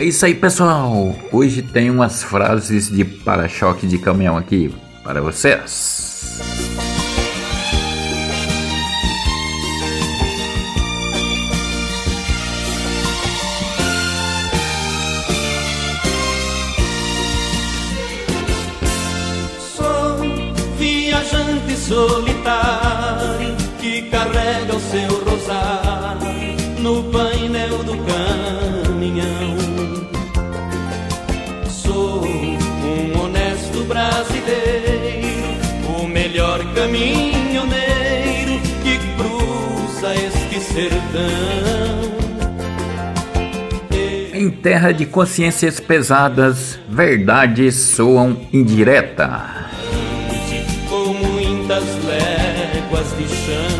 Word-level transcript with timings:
É 0.00 0.04
isso 0.04 0.24
aí, 0.24 0.34
pessoal. 0.34 1.14
Hoje 1.30 1.60
tem 1.60 1.90
umas 1.90 2.22
frases 2.22 2.88
de 2.88 3.04
para-choque 3.04 3.86
de 3.86 3.98
caminhão 3.98 4.34
aqui 4.34 4.74
para 5.04 5.20
vocês. 5.20 6.40
Sou 19.58 20.16
viajante 20.78 21.76
solitário 21.76 23.54
que 23.78 24.08
carrega 24.08 24.74
o 24.74 24.80
seu 24.80 25.24
rosário 25.26 26.80
no 26.80 27.04
painel 27.12 27.29
cruza 40.00 40.14
este 40.14 40.60
sertão. 40.60 42.20
Em 44.32 44.50
terra 44.50 44.92
de 44.92 45.04
consciências 45.04 45.78
pesadas, 45.78 46.78
verdades 46.88 47.74
soam 47.74 48.36
indireta. 48.52 49.68
com 50.88 51.12
muitas 51.12 51.84
léguas 52.04 53.16
de 53.18 53.28
chão. 53.28 53.79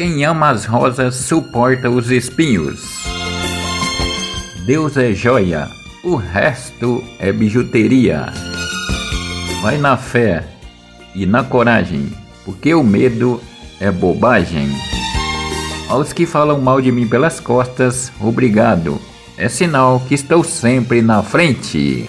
Quem 0.00 0.24
ama 0.24 0.48
as 0.48 0.64
rosas 0.64 1.14
suporta 1.14 1.90
os 1.90 2.10
espinhos. 2.10 2.80
Deus 4.64 4.96
é 4.96 5.12
joia, 5.12 5.68
o 6.02 6.16
resto 6.16 7.04
é 7.18 7.30
bijuteria. 7.30 8.32
Vai 9.60 9.76
na 9.76 9.98
fé 9.98 10.42
e 11.14 11.26
na 11.26 11.44
coragem, 11.44 12.10
porque 12.46 12.72
o 12.72 12.82
medo 12.82 13.42
é 13.78 13.90
bobagem. 13.90 14.70
Aos 15.86 16.14
que 16.14 16.24
falam 16.24 16.58
mal 16.62 16.80
de 16.80 16.90
mim 16.90 17.06
pelas 17.06 17.38
costas, 17.38 18.10
obrigado. 18.18 18.98
É 19.36 19.50
sinal 19.50 20.00
que 20.08 20.14
estou 20.14 20.42
sempre 20.42 21.02
na 21.02 21.22
frente. 21.22 22.08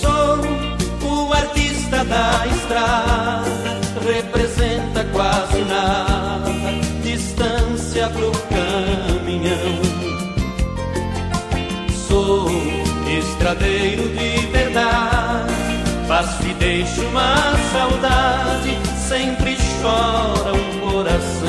Sou 0.00 0.38
o 1.02 1.32
artista 1.32 2.04
da 2.04 2.46
estrada, 2.46 3.25
distância 7.96 8.08
pro 8.10 8.30
caminhão. 8.50 9.80
Sou 12.06 12.48
estradeiro 13.18 14.08
de 14.10 14.46
verdade, 14.48 15.54
faço 16.06 16.42
e 16.42 16.52
deixo 16.54 17.00
uma 17.06 17.54
saudade, 17.72 18.78
sempre 19.08 19.56
chora 19.80 20.52
um 20.52 20.80
coração. 20.80 21.46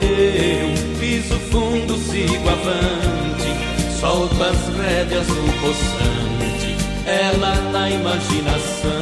Eu 0.00 0.98
piso 0.98 1.38
fundo, 1.50 1.96
sigo 1.96 2.48
avante, 2.48 4.00
solto 4.00 4.42
as 4.42 4.76
rédeas 4.76 5.26
do 5.26 5.60
poçante, 5.60 6.76
ela 7.06 7.54
na 7.70 7.90
imaginação. 7.90 8.96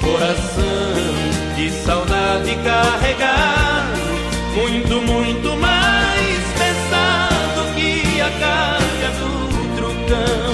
Coração 0.00 1.20
de 1.60 1.70
saudade 1.70 1.99
de 2.38 2.54
carregar 2.56 3.90
muito, 4.54 5.02
muito 5.02 5.56
mais 5.56 6.38
pesado 6.56 7.74
que 7.74 8.20
a 8.20 8.30
carga 8.30 9.08
do 9.18 9.76
trucão. 9.76 10.49